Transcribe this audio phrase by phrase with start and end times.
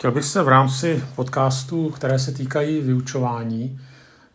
[0.00, 3.80] Chtěl bych se v rámci podcastů, které se týkají vyučování,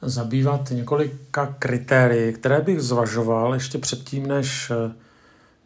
[0.02, 4.94] zabývat několika kritérií, které bych zvažoval ještě předtím, než eh,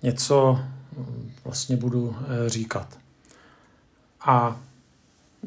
[0.04, 0.59] něco
[0.97, 2.88] hm, vlastně budu eh, říkat.
[4.21, 4.55] A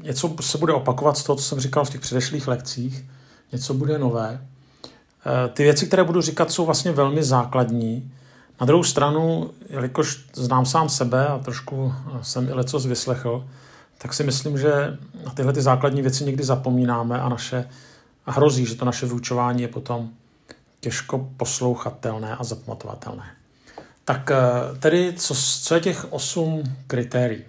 [0.03, 3.05] něco se bude opakovat z toho, co jsem říkal v těch předešlých lekcích,
[3.53, 4.46] něco bude nové.
[4.87, 8.12] Eh, ty věci, které budu říkat, jsou vlastně velmi základní.
[8.61, 13.45] Na druhou stranu, jelikož znám sám sebe a trošku jsem i lecos vyslechl,
[14.03, 17.68] tak si myslím, že na tyhle ty základní věci někdy zapomínáme a naše
[18.27, 20.11] a hrozí, že to naše vyučování je potom
[20.81, 23.36] těžko poslouchatelné a zapamatovatelné.
[24.04, 27.44] Tak eh, tedy, co, co je těch osm kritérií?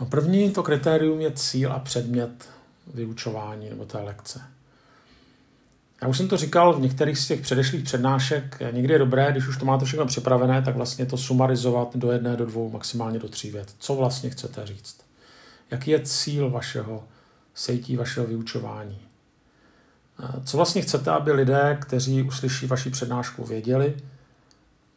[0.00, 2.48] No první to kritérium je cíl a předmět
[2.94, 4.42] vyučování nebo té lekce.
[6.02, 8.58] Já už jsem to říkal v některých z těch předešlých přednášek.
[8.72, 12.36] Někdy je dobré, když už to máte všechno připravené, tak vlastně to sumarizovat do jedné,
[12.36, 13.74] do dvou, maximálně do tří vět.
[13.78, 14.96] Co vlastně chcete říct?
[15.70, 17.04] Jaký je cíl vašeho
[17.54, 18.98] sejtí, vašeho vyučování?
[20.44, 23.96] Co vlastně chcete, aby lidé, kteří uslyší vaši přednášku, věděli,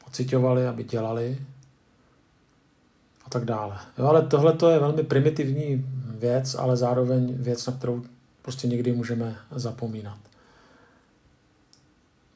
[0.05, 1.37] pocitovali, aby dělali
[3.25, 3.77] a tak dále.
[3.97, 5.85] Jo, ale tohle to je velmi primitivní
[6.19, 8.03] věc, ale zároveň věc, na kterou
[8.41, 10.17] prostě někdy můžeme zapomínat.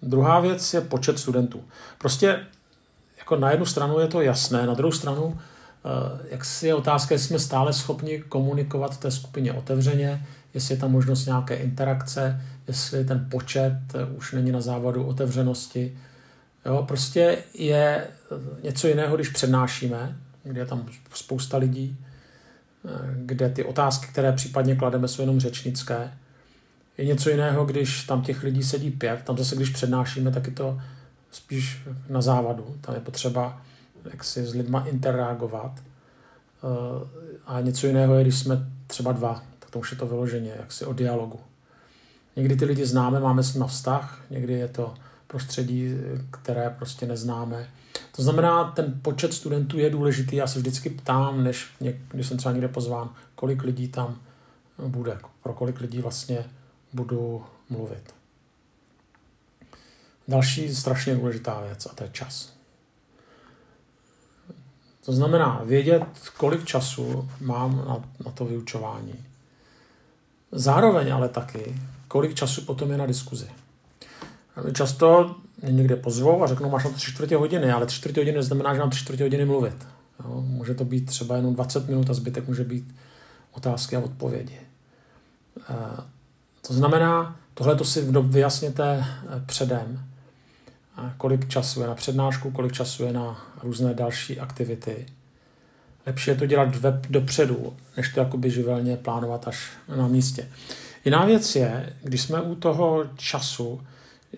[0.08, 1.63] Druhá věc je počet studentů.
[1.97, 2.39] Prostě
[3.17, 7.16] jako na jednu stranu je to jasné, na druhou stranu eh, jak si je otázka,
[7.16, 12.41] jestli jsme stále schopni komunikovat v té skupině otevřeně, jestli je tam možnost nějaké interakce,
[12.67, 15.97] jestli ten počet eh, už není na závadu otevřenosti.
[16.66, 21.97] Jo, prostě je eh, něco jiného, když přednášíme, kde je tam spousta lidí,
[23.16, 26.11] kde ty otázky, které případně klademe, jsou jenom řečnické,
[26.98, 30.53] je něco jiného, když tam těch lidí sedí pět, tam zase, když přednášíme, tak je
[30.53, 30.81] to
[31.31, 32.76] spíš na závadu.
[32.81, 33.62] Tam je potřeba
[34.12, 35.72] jak si s lidma interagovat.
[35.80, 37.08] Eh,
[37.45, 40.72] a něco jiného je, když jsme třeba dva, tak to už je to vyloženě, jak
[40.72, 41.40] si o dialogu.
[42.36, 44.94] Někdy ty lidi známe, máme s nimi vztah, někdy je to
[45.28, 45.96] prostředí,
[46.31, 47.68] které prostě neznáme.
[48.16, 50.36] To znamená, ten počet studentů je důležitý.
[50.36, 51.69] Já se vždycky ptám, než
[52.12, 54.16] když jsem třeba někde pozván, kolik lidí tam
[54.88, 56.46] bude, pro kolik lidí vlastně
[56.94, 58.16] budu mluvit.
[60.28, 62.53] Další strašně důležitá věc a to je čas.
[65.06, 66.03] To znamená vědět,
[66.38, 69.25] kolik času mám na, na to vyučování.
[70.52, 71.75] Zároveň ale taky,
[72.08, 73.48] kolik času potom je na diskuzi.
[74.74, 78.19] Často mě někde pozvou a řeknou, máš na to tři čtvrtě hodiny, ale tři čtvrtě
[78.19, 79.88] hodiny neznamená, že mám tři čtvrtě hodiny mluvit.
[80.24, 80.42] Jo?
[80.42, 82.96] Může to být třeba jenom 20 minut a zbytek může být
[83.52, 84.59] otázky a odpovědi.
[86.67, 90.07] To znamená, tohle to si vyjasněte eh, předem,
[91.17, 95.06] kolik času je na přednášku, kolik času je na různé další aktivity.
[96.06, 100.47] Lepší je to dělat web dopředu, než to jakoby živelně plánovat až na místě.
[101.06, 103.81] Jiná věc je, když jsme u toho času,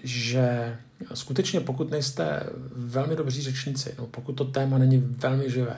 [0.03, 0.77] že
[1.13, 2.43] skutečně pokud nejste
[2.75, 5.77] velmi dobří řečníci, nebo pokud to téma není velmi živé,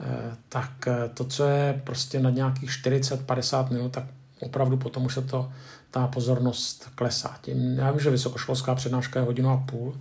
[0.00, 4.04] eh, tak eh, to, co je prostě na nějakých 40-50 minut, tak
[4.42, 5.52] opravdu potom už se to,
[5.90, 7.36] ta pozornost klesá.
[7.40, 9.94] Tím, já vím, že vysokoškolská přednáška je hodinu a půl,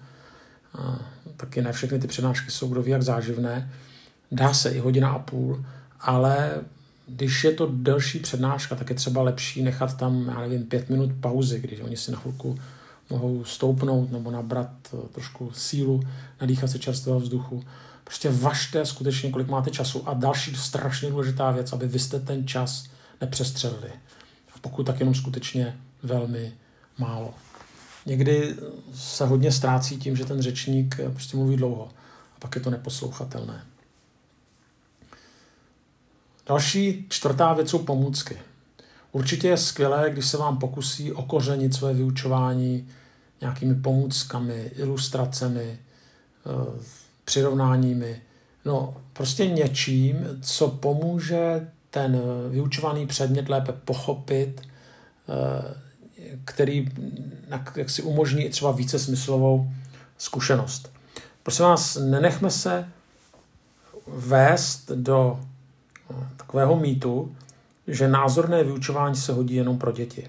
[0.77, 0.99] a
[1.37, 3.71] taky ne všechny ty přednášky jsou kdo ví jak záživné,
[4.31, 5.65] dá se i hodina a půl,
[5.99, 6.51] ale
[7.07, 11.11] když je to delší přednáška, tak je třeba lepší nechat tam, já nevím, pět minut
[11.21, 12.59] pauzy, když oni si na chvilku
[13.09, 16.03] mohou stoupnout nebo nabrat eh, trošku sílu,
[16.41, 17.63] nadýchat se čerstvého vzduchu.
[18.03, 20.09] Prostě važte skutečně, kolik máte času.
[20.09, 22.83] A další strašně důležitá věc, aby vy jste ten čas
[23.21, 23.91] nepřestřelili
[24.61, 26.53] pokud tak jenom skutečně velmi
[26.97, 27.33] málo.
[28.05, 28.55] Někdy
[28.93, 31.89] se hodně ztrácí tím, že ten řečník prostě mluví dlouho
[32.35, 33.65] a pak je to neposlouchatelné.
[36.47, 38.37] Další čtvrtá věc jsou pomůcky.
[39.11, 42.89] Určitě je skvělé, když se vám pokusí okořenit své vyučování
[43.41, 46.81] nějakými pomůckami, ilustracemi, eh,
[47.25, 48.21] přirovnáními,
[48.65, 55.75] no prostě něčím, co pomůže ten vyučovaný předmět lépe pochopit, eh,
[56.45, 56.89] který
[57.75, 59.71] jak si umožní třeba více smyslovou
[60.17, 60.91] zkušenost.
[61.43, 62.89] Prosím vás, nenechme se
[64.07, 65.39] vést do
[66.11, 67.35] eh, takového mýtu,
[67.87, 70.27] že názorné vyučování se hodí jenom pro děti.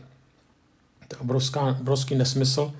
[1.08, 2.72] To je obrovská, obrovský nesmysl,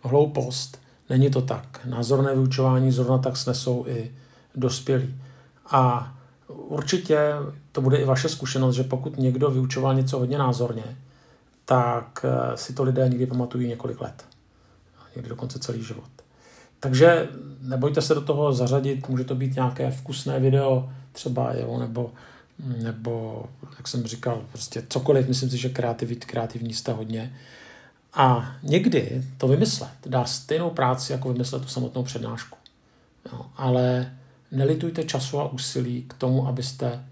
[0.00, 0.80] hloupost.
[1.10, 1.80] Není to tak.
[1.84, 4.12] Názorné vyučování zrovna tak snesou i
[4.54, 5.14] dospělí.
[5.70, 6.15] A
[6.48, 7.18] určitě
[7.72, 10.96] to bude i vaše zkušenost, že pokud někdo vyučoval něco hodně názorně,
[11.64, 14.24] tak eh, si to lidé někdy pamatují několik let.
[15.16, 16.10] Někdy dokonce celý život.
[16.80, 17.28] Takže
[17.60, 22.10] nebojte se do toho zařadit, může to být nějaké vkusné video třeba, jo, nebo
[22.58, 23.44] nebo,
[23.76, 27.36] jak jsem říkal, prostě cokoliv, myslím si, že kreativit, kreativní jste hodně.
[28.14, 32.58] A někdy to vymyslet dá stejnou práci, jako vymyslet tu samotnou přednášku.
[33.32, 34.12] Jo, ale
[34.50, 37.04] nelitujte času a úsilí k tomu, abyste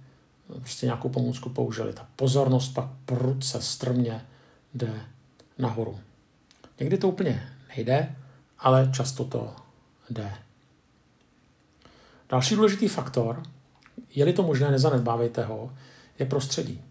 [0.47, 1.93] prostě nějakou pomůcku použili.
[1.93, 4.25] Ta pozornost pak prudce strmě
[4.75, 5.01] jde
[5.59, 5.99] nahoru.
[6.81, 8.17] Někdy to úplně nejde,
[8.59, 9.57] ale často to
[10.11, 10.33] jde.
[12.29, 13.43] Další důležitý faktor,
[14.15, 15.73] je-li to možné, nezanedbávejte ho,
[16.19, 16.83] je prostředí.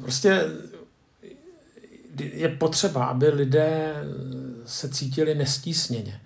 [0.00, 0.44] Prostě
[2.18, 3.94] je potřeba, aby lidé
[4.66, 6.20] se cítili nestísněně,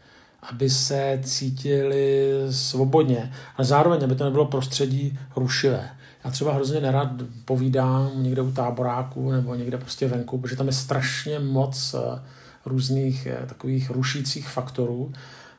[0.50, 5.91] aby se cítili svobodně, ale zároveň, aby to nebylo prostředí rušivé.
[6.25, 7.08] Já třeba hrozně nerad
[7.44, 12.23] povídám někde u táboráku nebo někde prostě venku, protože tam je strašně moc eh,
[12.67, 15.12] různých eh, takových rušících faktorů.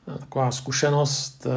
[0.07, 1.47] Eh, taková zkušenost,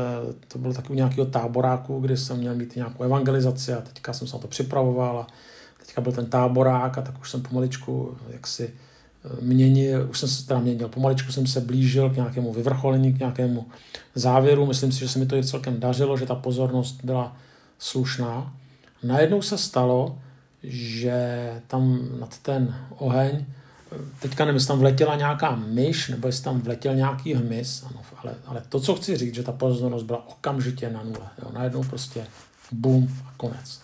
[0.49, 4.37] to bylo takový nějakého táboráku, kde jsem měl mít nějakou evangelizaci a teďka jsem se
[4.37, 5.27] na to připravoval a
[5.79, 8.75] teďka byl ten táborák a tak už jsem pomaličku jaksi
[9.41, 13.67] měnil, už jsem se teda měnil, pomaličku jsem se blížil k nějakému vyvrcholení, k nějakému
[14.15, 14.67] závěru.
[14.67, 17.37] Myslím si, že se mi to i celkem dařilo, že ta pozornost byla
[17.79, 18.55] slušná.
[19.03, 20.19] Najednou se stalo,
[20.63, 23.45] že tam nad ten oheň,
[24.21, 28.35] teďka nevím, jestli tam vletěla nějaká myš, nebo jestli tam vletěl nějaký hmyz, ano, ale,
[28.47, 31.29] ale to, co chci říct, že ta pozornost byla okamžitě na nule.
[31.43, 32.27] Jo, najednou prostě
[32.73, 33.81] bum a konec.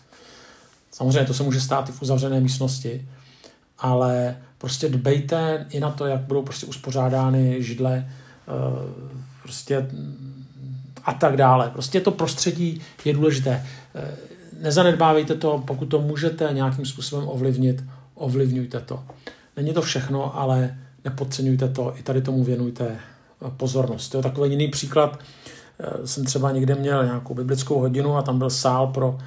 [0.91, 3.09] Samozřejmě to se může stát i v uzavřené místnosti,
[3.79, 8.09] ale prostě dbejte i na to, jak budou prostě uspořádány židle,
[8.49, 8.53] eh,
[9.43, 9.89] prostě
[11.05, 11.71] a tak dále.
[11.71, 13.67] Prostě to prostředí je důležité.
[13.95, 14.17] Eh,
[14.61, 17.85] nezanedbávejte to, pokud to můžete nějakým způsobem ovlivnit,
[18.15, 19.05] ovlivňujte to.
[19.57, 24.09] Není to všechno, ale nepodceňujte to, i tady tomu věnujte eh, pozornost.
[24.09, 25.19] To je takový jiný příklad.
[26.05, 29.19] Jsem třeba někde měl nějakou biblickou hodinu a tam byl sál pro,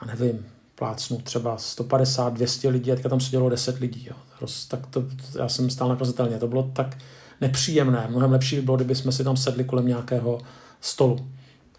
[0.00, 4.06] já nevím, plácnu třeba 150, 200 lidí a teďka tam sedělo 10 lidí.
[4.10, 4.46] Jo.
[4.68, 5.04] Tak to,
[5.38, 6.38] já jsem stál nakazatelně.
[6.38, 6.98] To bylo tak
[7.40, 8.06] nepříjemné.
[8.10, 10.40] Mnohem lepší by bylo, kdyby jsme si tam sedli kolem nějakého
[10.80, 11.30] stolu.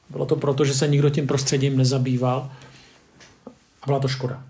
[0.10, 2.51] Bylo to proto, že se nikdo tím prostředím nezabýval
[3.81, 4.44] a byla to škoda.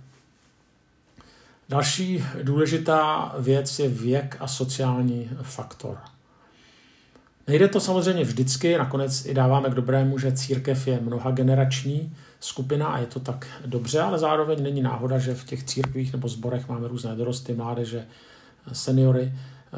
[1.69, 5.97] Další důležitá věc je věk a sociální faktor.
[7.47, 12.87] Nejde to samozřejmě vždycky, nakonec i dáváme k dobrému, že církev je mnoha generační skupina
[12.87, 16.69] a je to tak dobře, ale zároveň není náhoda, že v těch církvích nebo zborech
[16.69, 18.05] máme různé dorosty, mládeže,
[18.71, 19.33] seniory
[19.73, 19.77] eh,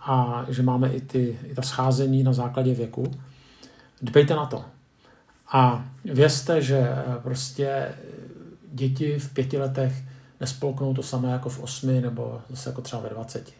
[0.00, 3.10] a že máme i, ty, i ta scházení na základě věku.
[4.02, 4.64] Dbejte na to.
[5.52, 7.94] A vězte, že eh, prostě
[8.72, 10.02] děti v pěti letech
[10.40, 13.52] nespolknou to samé jako v osmi nebo zase jako třeba ve dvaceti.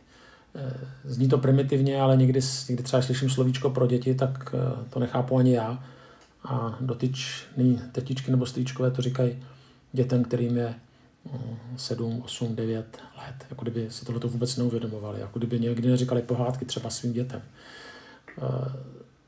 [0.54, 0.72] Eh,
[1.04, 4.54] zní to primitivně, ale někdy, někdy třeba slyším slovíčko pro děti, tak
[4.90, 5.84] to nechápu ani já
[6.44, 9.42] a dotyčný tetičky nebo strýčkové to říkají
[9.92, 10.74] dětem, kterým je
[11.76, 13.46] 7, 8, 9 let.
[13.50, 15.20] Jako kdyby si tohle vůbec neuvědomovali.
[15.20, 17.42] Jako kdyby někdy neříkali pohádky třeba svým dětem.
[18.38, 18.72] Eh,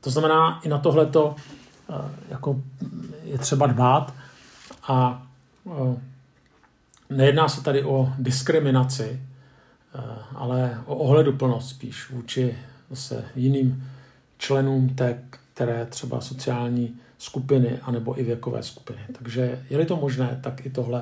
[0.01, 1.35] to znamená, i na tohleto
[1.89, 1.93] eh,
[2.29, 2.61] jako
[3.23, 4.13] je třeba dbát
[4.87, 5.27] a
[5.67, 5.95] eh,
[7.09, 9.21] nejedná se tady o diskriminaci,
[10.35, 12.57] ale o ohleduplnost spíš vůči
[12.89, 13.83] zase jiným
[14.37, 15.21] členům té
[15.55, 18.99] které třeba sociální skupiny anebo i věkové skupiny.
[19.19, 21.01] Takže je-li to možné, tak i tohle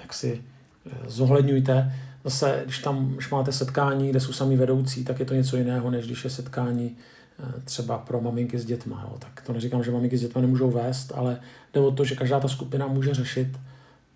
[0.00, 0.42] jak si
[0.86, 1.94] eh, zohledňujte.
[2.24, 5.90] Zase, když tam když máte setkání, kde jsou sami vedoucí, tak je to něco jiného,
[5.90, 9.06] než když je setkání eh, třeba pro maminky s dětma.
[9.08, 9.16] Jo.
[9.18, 11.40] Tak to neříkám, že maminky s dětma nemůžou vést, ale
[11.74, 13.48] jde o to, že každá ta skupina může řešit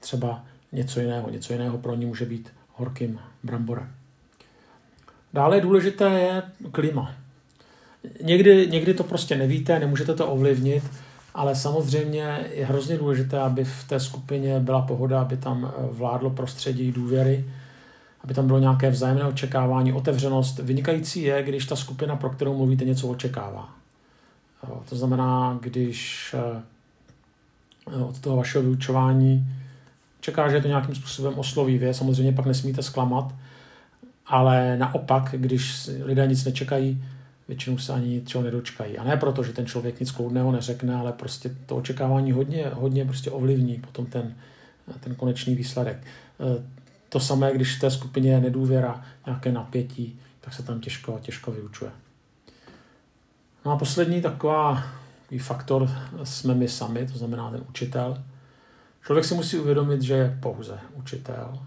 [0.01, 1.31] třeba něco jiného.
[1.31, 4.02] Něco jiného pro ní může být horkým bramborem.
[5.33, 7.15] Dále důležité je klima.
[8.23, 10.85] Někdy, někdy to prostě nevíte, nemůžete to ovlivnit,
[11.35, 16.31] ale samozřejmě je hrozně důležité, aby v té skupině byla pohoda, aby tam eh, vládlo
[16.31, 17.45] prostředí důvěry,
[18.25, 20.59] aby tam bylo nějaké vzájemné očekávání, otevřenost.
[20.59, 23.69] Vynikající je, když ta skupina, pro kterou mluvíte, něco očekává.
[24.89, 29.47] To znamená, když eh, od toho vašeho vyučování
[30.21, 33.35] čeká, že to nějakým způsobem osloví, vy samozřejmě pak nesmíte zklamat,
[34.27, 37.05] ale naopak, když lidé nic nečekají,
[37.49, 38.99] většinou se ani ničeho nedočkají.
[38.99, 43.05] A ne proto, že ten člověk nic kloudného neřekne, ale prostě to očekávání hodně, hodně
[43.05, 44.35] prostě ovlivní potom ten,
[45.01, 45.97] ten konečný výsledek.
[45.97, 46.63] E,
[47.09, 51.53] to samé, když v té skupině je nedůvěra, nějaké napětí, tak se tam těžko, těžko
[51.53, 51.91] vyučuje.
[53.65, 54.83] No a poslední taková,
[55.39, 55.91] faktor
[56.25, 58.23] jsme my sami, to znamená ten učitel.
[59.07, 61.59] Člověk si musí uvědomit, že je pouze učitel,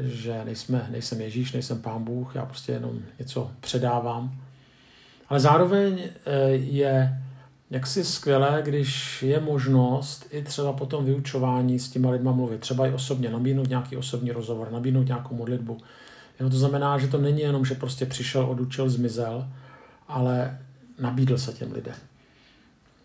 [0.00, 4.40] že nejsme, nejsem Ježíš, nejsem Pán Bůh, já prostě jenom něco předávám
[5.30, 7.22] ale zároveň eh, je
[7.70, 12.60] jak si skvělé, když je možnost i třeba po tom vyučování s těma lidma mluvit,
[12.60, 15.78] třeba i osobně, nabídnout nějaký osobní rozhovor, nabídnout nějakou modlitbu.
[16.40, 19.48] Jo, to znamená, že to není jenom, že prostě přišel, odučil, zmizel,
[20.08, 20.58] ale
[20.98, 21.94] nabídl se těm lidem.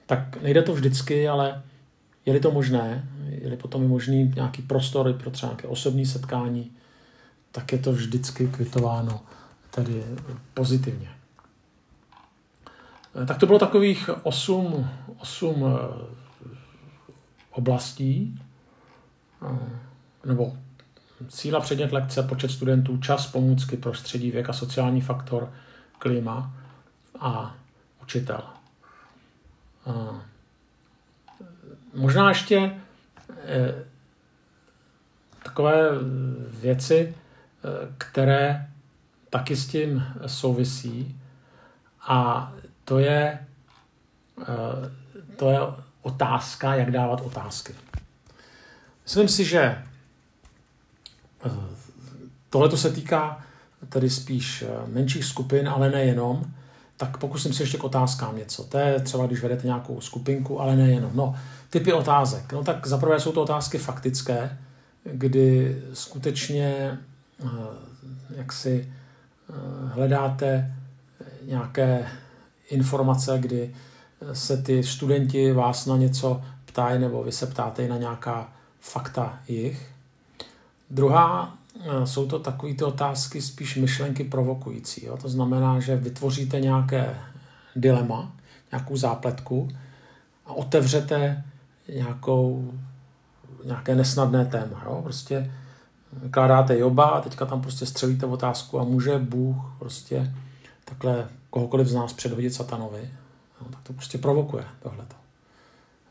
[0.06, 1.62] Tak nejde to vždycky, ale
[2.26, 6.72] je-li to možné, je-li potom je možný nějaký prostor pro třeba nějaké osobní setkání,
[7.52, 9.22] tak je to vždycky kvitováno
[9.72, 10.04] tedy
[10.54, 11.10] pozitivně.
[13.28, 14.90] Tak to bylo takových osm,
[15.20, 16.06] osm eh,
[17.52, 18.42] oblastí,
[19.44, 19.70] eh,
[20.26, 20.58] nebo
[21.30, 25.54] síla předmět lekce, počet studentů, čas, pomůcky, prostředí, věk a sociální faktor,
[26.00, 26.54] klima
[27.20, 27.56] a
[28.04, 28.44] učitel.
[29.88, 30.22] Eh,
[31.94, 32.82] možná ještě
[35.44, 35.90] takové
[36.62, 37.16] věci,
[37.98, 38.68] které
[39.30, 41.22] taky s tím souvisí
[42.08, 42.52] a
[42.86, 43.40] to je,
[44.42, 44.92] eh,
[45.36, 45.60] to je
[46.02, 47.76] otázka, jak dávat otázky.
[49.04, 49.84] Myslím si, že eh,
[52.50, 53.44] tohle se týká
[53.90, 56.54] tedy spíš eh, menších skupin, ale nejenom,
[56.98, 58.64] tak pokusím se ještě k otázkám něco.
[58.64, 61.12] To je třeba, když vedete nějakou skupinku, ale nejenom.
[61.14, 61.36] No,
[61.70, 62.54] typy otázek.
[62.54, 64.58] No tak zaprvé jsou to otázky faktické,
[65.04, 66.98] kdy skutečně
[68.30, 68.94] jak si
[69.94, 70.76] hledáte
[71.42, 72.08] nějaké
[72.70, 73.76] informace, kdy
[74.34, 79.92] se ty studenti vás na něco ptají nebo vy se ptáte na nějaká fakta jich.
[80.90, 81.65] Druhá eh,
[82.04, 85.06] jsou to takové ty otázky spíš myšlenky provokující.
[85.06, 85.18] Jo?
[85.18, 87.20] To znamená, že vytvoříte nějaké
[87.76, 88.32] dilema,
[88.72, 89.70] nějakou zápletku
[90.46, 91.44] a otevřete
[91.96, 92.74] nějakou,
[93.66, 94.84] nějaké nesnadné téma.
[94.86, 95.00] Jo?
[95.04, 95.52] Prostě
[96.32, 100.34] kládáte joba a teďka tam prostě střelíte otázku a může Bůh prostě
[100.86, 103.10] takhle kohokoliv z nás předhodit satanovi,
[103.62, 105.16] no, tak to prostě provokuje tohleto.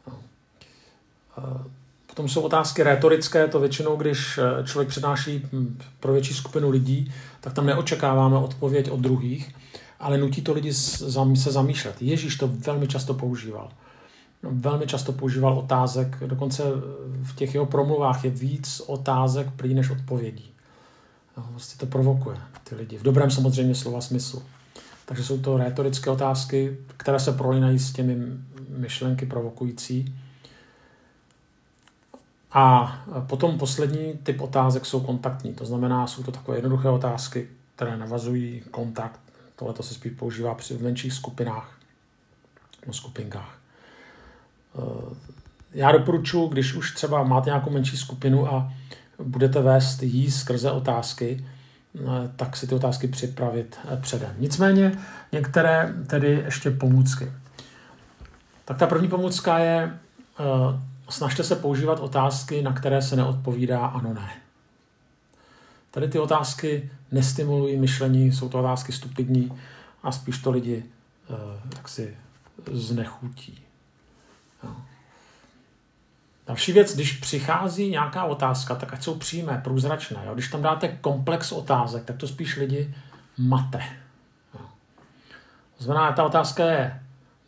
[0.06, 0.18] No.
[2.14, 7.12] Potom jsou otázky retorické, to většinou, když eh, člověk přednáší hm, pro větší skupinu lidí,
[7.40, 9.54] tak tam neočekáváme odpověď od druhých,
[10.00, 11.97] ale nutí to lidi se zamýšlet.
[12.00, 13.71] Ježíš to velmi často používal.
[14.42, 16.62] No, velmi často používal otázek, dokonce
[17.23, 20.50] v těch jeho promluvách je víc otázek prý než odpovědí.
[21.37, 22.99] No, vlastně to provokuje ty lidi.
[22.99, 24.42] V dobrém samozřejmě slova smyslu.
[25.06, 28.16] Takže jsou to retorické otázky, které se prolínají s těmi
[28.68, 30.14] myšlenky provokující.
[32.54, 32.96] A
[33.26, 35.54] potom poslední typ otázek jsou kontaktní.
[35.54, 39.20] To znamená, jsou to takové jednoduché otázky, které navazují kontakt.
[39.56, 41.78] Tohle se spíš používá při menších skupinách
[42.80, 43.58] nebo skupinkách.
[44.78, 45.14] Eh,
[45.73, 48.73] já doporučuji, když už třeba máte nějakou menší skupinu a
[49.25, 51.44] budete vést jí skrze otázky,
[52.00, 54.34] Eh, tak si ty otázky připravit eh, předem.
[54.38, 54.99] Nicméně
[55.32, 57.32] některé tedy ještě pomůcky.
[58.64, 59.99] Tak ta první pomůcka je,
[61.08, 64.30] snažte se používat otázky, na které se neodpovídá ano, ne.
[65.90, 69.58] Tady ty otázky nestimulují myšlení, jsou to otázky stupidní
[70.02, 70.84] a spíš to lidi
[71.76, 72.16] jaksi
[72.73, 73.62] znechutí.
[74.62, 74.70] Jo.
[76.46, 80.23] Další věc, když přichází nějaká otázka, tak ať jsou přímé, průzračné.
[80.26, 80.34] Jo?
[80.34, 82.94] Když tam dáte komplex otázek, tak to spíš lidi
[83.38, 83.82] mate.
[84.54, 84.66] Jo?
[85.78, 87.00] To znamená, ta otázka je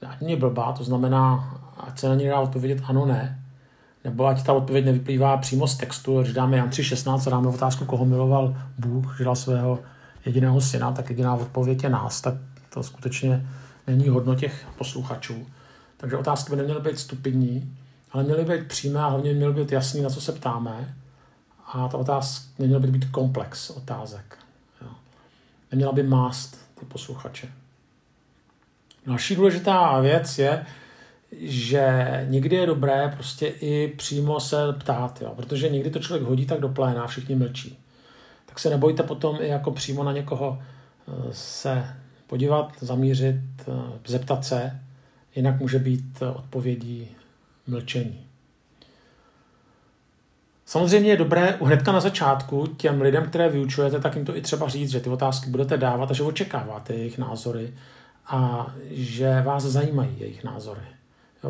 [0.09, 3.43] ať není blbá, to znamená, ať se na ní dá odpovědět ano, ne,
[4.07, 7.85] nebo ať ta odpověď nevyplývá přímo z textu, když dáme Jan 3.16 a dáme otázku,
[7.85, 9.79] koho miloval Bůh, že dal svého
[10.27, 12.35] jediného syna, tak jediná odpověď je nás, tak
[12.75, 13.47] to skutečně
[13.87, 15.47] není hodno těch posluchačů.
[15.97, 17.77] Takže otázky by neměly být stupidní,
[18.13, 20.95] ale měly být přímé a hlavně měly být jasný, na co se ptáme.
[21.73, 24.39] A ta otázka neměla by být komplex otázek.
[24.83, 24.89] Jo.
[25.73, 27.49] Neměla by mást ty posluchače.
[29.07, 30.67] Další důležitá věc je,
[31.41, 36.47] že někdy je dobré prostě i přímo se ptát, jo, protože někdy to člověk hodí
[36.47, 37.79] tak do pléna všichni mlčí.
[38.47, 41.85] Tak se nebojte potom i jako přímo na někoho eh, se
[42.27, 43.37] podívat, zamířit,
[43.69, 43.73] eh,
[44.07, 44.81] zeptat se,
[45.37, 47.09] jinak může být odpovědí
[47.67, 48.27] mlčení.
[50.67, 54.69] Samozřejmě je dobré hnedka na začátku těm lidem, které vyučujete, tak jim to i třeba
[54.69, 57.75] říct, že ty otázky budete dávat a že očekáváte jejich názory
[58.27, 60.81] a že vás zajímají jejich názory.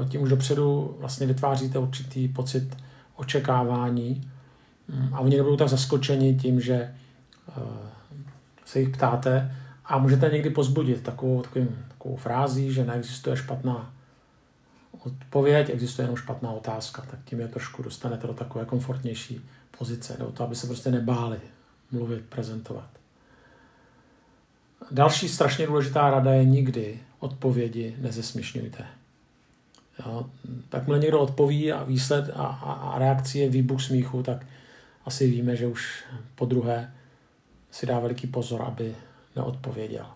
[0.05, 2.77] Tím už dopředu vlastně vytváříte určitý pocit
[3.17, 4.31] očekávání
[4.89, 7.53] mm, a oni nebudou tak zaskočeni tím, že eh,
[8.65, 13.93] se jich ptáte a můžete někdy pozbudit takovou, takovou, takovou frází, že neexistuje špatná
[15.07, 19.41] odpověď, existuje jenom špatná otázka, tak tím je trošku dostanete do takové komfortnější
[19.79, 21.41] pozice, do toho, aby se prostě nebáli
[21.91, 22.89] mluvit, prezentovat.
[24.91, 28.85] Další strašně důležitá rada je nikdy odpovědi nezesměšňujte.
[29.99, 30.27] Jo.
[30.73, 34.47] Jakmile někdo odpoví a výsled a, a, a reakcí je výbuch smíchu, tak
[35.05, 36.93] asi víme, že už po druhé
[37.71, 38.95] si dá veliký pozor, aby
[39.37, 40.07] neodpověděl.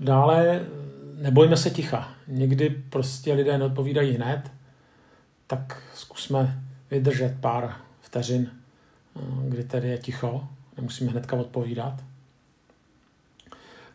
[0.00, 0.66] Dále
[1.14, 2.14] nebojme se ticha.
[2.26, 4.50] Někdy prostě lidé neodpovídají hned,
[5.46, 8.50] tak zkusme vydržet pár vteřin,
[9.48, 12.04] kdy tedy je ticho, nemusíme hnedka odpovídat.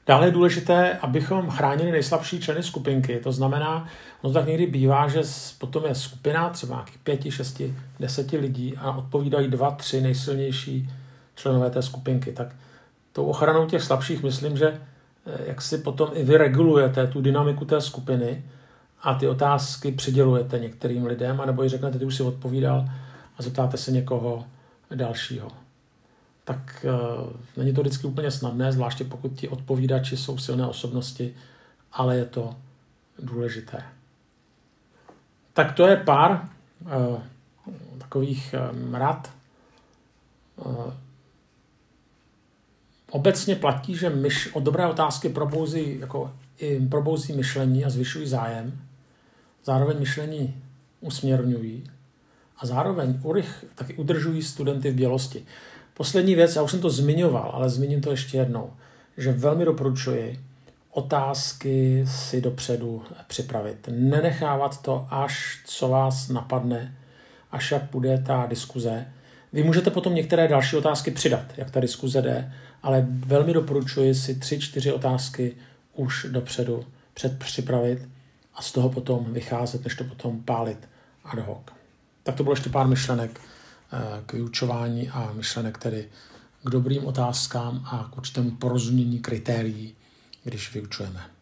[0.07, 3.19] Dále je důležité, abychom chránili nejslabší členy skupinky.
[3.19, 3.87] To znamená,
[4.23, 5.21] no tak někdy bývá, že
[5.57, 10.89] potom je skupina třeba nějakých pěti, šesti, deseti lidí a odpovídají dva, tři nejsilnější
[11.35, 12.31] členové té skupinky.
[12.31, 12.55] Tak
[13.13, 17.65] tou ochranou těch slabších myslím, že eh, jak si potom i vy regulujete tu dynamiku
[17.65, 18.43] té skupiny
[19.03, 22.85] a ty otázky přidělujete některým lidem, anebo ji řeknete, ty už si odpovídal
[23.37, 24.45] a zeptáte se někoho
[24.95, 25.47] dalšího
[26.43, 31.35] tak uh, není to vždycky úplně snadné, zvláště pokud ti odpovídači jsou silné osobnosti,
[31.91, 32.55] ale je to
[33.19, 33.83] důležité.
[35.53, 36.49] Tak to je pár
[36.81, 37.21] uh,
[37.97, 39.31] takových um, rad.
[43.11, 48.81] Obecně platí, že myš, od dobré otázky probouzí, jako, i probouzí myšlení a zvyšují zájem.
[49.65, 50.63] Zároveň myšlení
[50.99, 51.83] usměrňují
[52.57, 55.45] a zároveň urych, taky udržují studenty v bělosti.
[55.93, 58.73] Poslední věc, já už jsem to zmiňoval, ale zmíním to ještě jednou,
[59.17, 60.39] že velmi doporučuji
[60.91, 63.89] otázky si dopředu připravit.
[63.91, 66.95] Nenechávat to, až co vás napadne,
[67.51, 69.05] až jak bude ta diskuze.
[69.53, 74.35] Vy můžete potom některé další otázky přidat, jak ta diskuze jde, ale velmi doporučuji si
[74.35, 75.55] tři, čtyři otázky
[75.93, 78.09] už dopředu předpřipravit
[78.55, 80.89] a z toho potom vycházet, než to potom pálit
[81.25, 81.63] ad hoc.
[82.23, 83.41] Tak to bylo ještě pár myšlenek
[84.25, 86.09] k vyučování a myšlenek tedy
[86.63, 89.95] k dobrým otázkám a k určitému porozumění kritérií,
[90.43, 91.40] když vyučujeme.